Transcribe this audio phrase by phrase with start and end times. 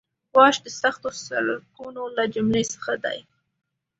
[0.37, 3.19] واش د سختو سړکونو له جملې څخه دی